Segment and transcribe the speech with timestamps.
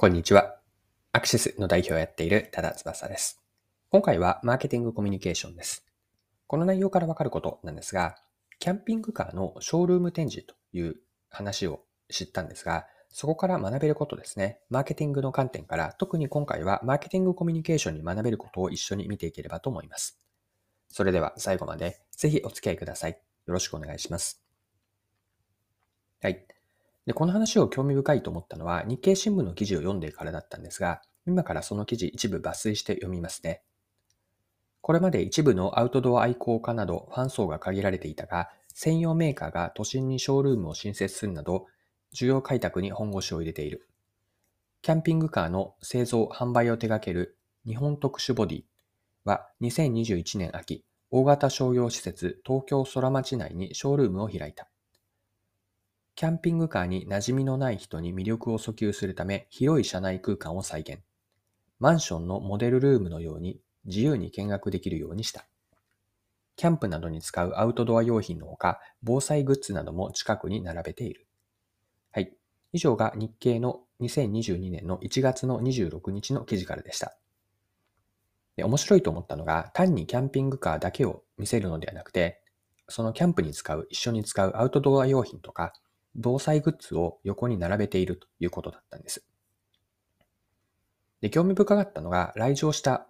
[0.00, 0.54] こんにちは。
[1.10, 3.42] アクシスの代表をやっている多田翼です。
[3.90, 5.84] 今回はマーケティングコミュニケーションです。
[6.46, 8.14] この内容からわかることなんですが、
[8.60, 10.94] キャンピングカーのショールーム展示という
[11.30, 11.80] 話を
[12.10, 14.60] 知ったんですが、そこから学べることですね。
[14.70, 20.20] マーケティングの観点から、特に今回はマーケティングコミュニケーションに学べることを一緒に見ていければと思います。
[20.90, 23.18] それでは最後までぜひお付き合いください。
[23.46, 24.40] よろしくお願いします。
[26.22, 26.46] はい。
[27.08, 33.62] で、この話を興味深いと思ったのは日経新聞の記事を読んでからだったんですが、今からその記事一部抜粋して読みますね。
[34.82, 41.64] これまで一部のアウトドア愛好家などファン層が限られていたが、専用メーカーが都心にショールームを新設するなど、
[42.14, 43.88] 需要開拓に本腰を入れている。
[44.82, 48.62] キャンピングカーの製造・販売を手掛ける日本特殊ボディ
[49.24, 54.68] は2021年秋、大型商業施設東京空町内にショールームを開いた。
[56.18, 60.98] キャンピングカーに馴染みのない人に魅力を訴求するため広い車内空間を再現。
[61.78, 65.46] マンションのモデルルームのように自由に見学できるようにした。
[66.56, 71.28] キャンプなどに使うアウトドア用品のほか、防災グッズなども近くに並べている。
[72.10, 72.36] はい。
[72.72, 77.16] 以上が日経の2022年の1月の26日の記事からでした。
[78.56, 82.42] で面白いと思ったのが、単にキャンピングカーだけを見せるのではなくて、
[82.88, 85.74] そのキャンプに使う、一緒に使うアウトドア用品とか、
[86.14, 89.24] 防災グッズを横に並べているということだったんです。
[91.20, 93.08] で、興味深かったのが、来場した、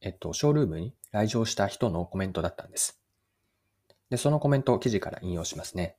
[0.00, 3.00] えっと、ショールームに来場した人のコメントだったんです。
[4.10, 5.96] で、そのコメントを記事から引用しますね。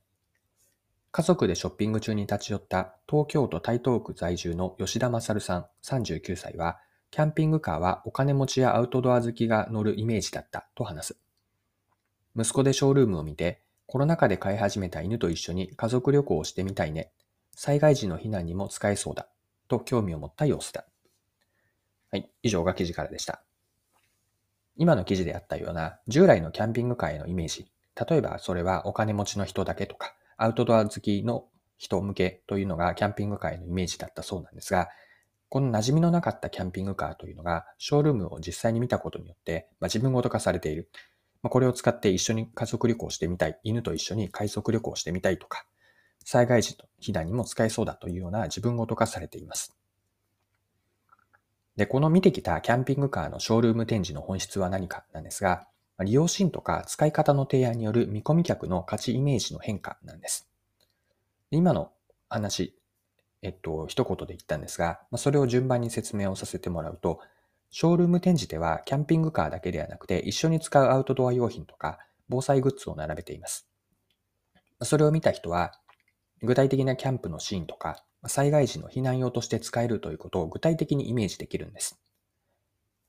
[1.11, 6.77] 家族でショッピング中に立ち寄った東京都台東区在住の吉田勝さん39歳は、
[7.09, 11.17] キャンピングカーはお金持ちやアウトドア好きが乗るイメージだったと話す。
[12.35, 17.11] 息子でショールームを見て、コロナ禍で飼い始めた犬と一緒に家族旅行をしてみたいね。
[17.55, 19.28] 災害時の避難にも使えそうだ。
[19.67, 20.86] と興味を持った様子だ。
[22.11, 22.30] はい。
[22.44, 23.41] 以上が記事からでした。
[24.78, 27.72] 今の記事であったような従来のキャンピングカーへのイメージ。
[28.09, 31.46] 例えばそれはお金持ちの人だけとか、アウトドア好きの
[31.78, 34.90] 人向けというのがキャンピングカーへのイメージだったそうなんですが、
[35.50, 40.90] この馴染みのなかったキャンピングカーというのが、ショールームを実際に見たことによって、まあ、自分ごと化されている。
[41.45, 45.67] ま、これを使って一緒に家族旅行してみたい、犬と一緒に海賊旅行してみたいとか、
[46.23, 49.78] 災害時と避難にも使えそうだというような自分ごと化されています。
[51.75, 55.67] で、この見てきたキャンピングカーのショールーム展示の本質は何かなんですが、
[56.00, 60.50] 利用シーンとか使い方の提案による見込み客の価値イメージの変化なんです。
[61.51, 61.91] 今の
[62.28, 62.75] 話、
[63.44, 67.19] えっと、一言で言ったんですが、それを順番に説明をさせてもらうと、
[67.78, 72.00] ショールーム展示ではキャンピングカーだけではなくて一緒に使うアウトドア用品とか
[72.30, 73.68] 防災グッズを並べています。
[74.81, 75.74] それを見た人は
[76.41, 82.00] 具体的なキャンプのシーンとか災害時の避難用として使えるということを具体的にイメージできるんです。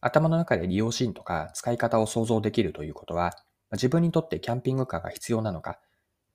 [0.01, 3.35] 頭の中で利用シーンとか使い方を想像できるということは
[3.71, 5.79] 自分にとってキャンピングカーが必要なのか、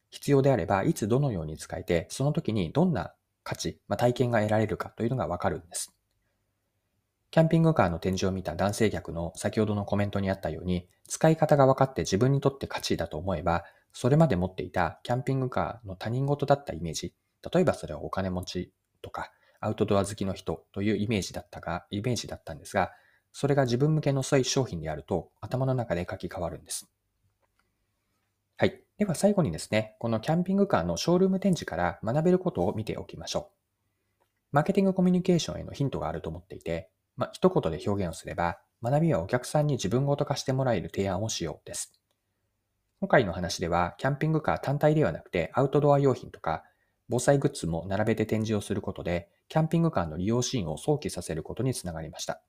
[0.09, 5.94] 必要であればいつどのように使えて、その時にどんな価値、まあ、体験が得られるかというのがわかるんです。
[7.31, 17.16] キャンピングカーの展示を見た男性客の先ほどのコメントにあったように、使い方が分かって自分にとって価値だと思えば、それまで持っていたキャンピングカーの他人事だったイメージ、
[17.53, 19.31] 例えばそれはお金持ちとか、
[19.62, 22.91] アウトドア好きの人というイメージだったが、イメージだったんですが、
[23.31, 26.91] それが自分向けのそうい商品であると、頭の中で書き換わるんです。
[28.58, 28.84] はい。
[28.97, 33.62] では最後にですね、このキャンピングカーのショールーム展示から学べることを見ておきましょう。
[34.52, 36.91] マーケティングコミュニケーションへのヒントがあると思っていて、
[37.22, 41.94] まあ、一言で表現をすれば、学びはお客さんに自分ごと化してもらえる提案をしようです。
[43.00, 46.64] 今回の話では、キャンピングカー単体ではなくて、アウトドア用品とか、
[47.09, 52.42] 防災グッズも並べて展示をすることで、キャンピングカーの利用シーンを想起させることにつながりました。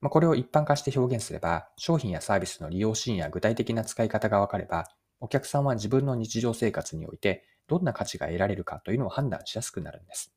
[0.00, 4.86] まあ、これを一般化して表現すれば、商品やサービスの利用シーンや具体的な使い方が分かれば、
[5.18, 10.32] お客さんは自分の日常生活においてどんな価値が得られるかというのを判断しやすくなるんです。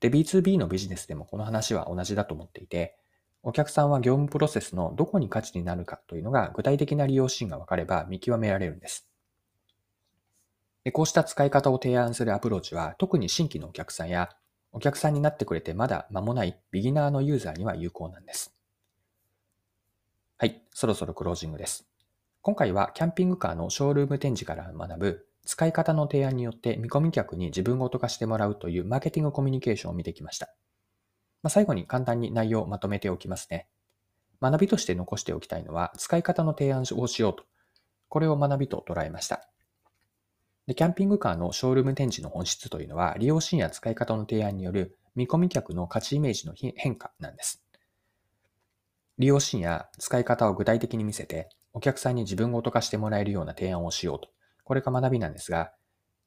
[0.00, 2.96] で、B2B のビジネスでもこの話は同じだと思っていて、
[3.42, 9.08] お客さんは業務プロセスのどこに価値になるかというのが具体的な利用シーンが分かれば見極められるんです。
[10.84, 14.30] でこうした使い方を提案するアプローチは特に新規のお客さんや
[14.72, 18.54] お客さんになってくれてまだ間もないビギナーのユーザーには有効なんです。
[20.36, 21.86] はい、そろそろクロージングです。
[22.42, 30.46] 今回はキャンピングカーのショールーム展示から学ぶ使い方の提案によって見込み客に自分ごと化してもらうというマーケティングコミュニケーションを見てきました。
[31.42, 33.66] まあ、最後に簡単に内容をまとめておきますね。
[34.40, 37.42] 学びとして残しておきたいのは使い方の提案をしようと。
[38.08, 39.50] これを学びと捉えました。
[40.68, 47.64] で、キャンピングカーのショールーム展示の本質というのは、利用シーンや使い方の提案による見込み客の価値イメージの変化なんです。
[49.18, 54.28] 利用シーンや使い方を具体的に見せて、お客さんに自分ごと化してもらえるような提案をしようと。
[54.70, 55.72] これが学びなんですが、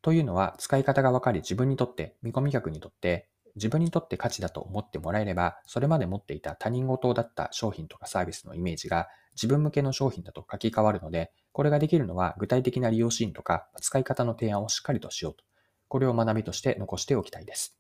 [0.02, 15.46] というのは使い方が分かり自分にとって、見込み客にとって自分にとって価値だと思ってもらえれば、それまで持っていた他人事だった商品とかサービスのイメージが自分向けの商品だと書き換わるので、これができるのは具体的な利用シーンとか使い方の提案をしっかりとしようと。
[15.88, 17.80] これを学びとして残しておきたいです。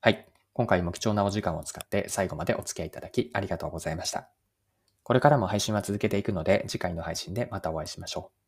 [0.00, 0.26] はい。
[0.54, 4.30] 今回も貴重なお時間を使って最後までお付き合いいただきありがとうございました。
[5.02, 8.47] これからも配信は続けていくので、次回の配信でまたお会いしましょう。